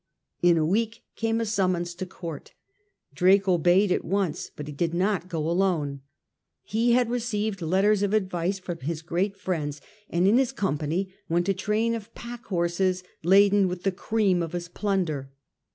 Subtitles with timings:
[0.41, 2.55] In a week came a summons to Court.
[3.13, 6.01] Drake obeyed at once, but he did not go alone.
[6.63, 9.79] He had received letters of advice from his great friends,
[10.09, 14.41] and in his com pany went a train of pack horses laden with the cream
[14.41, 15.29] of his plunder.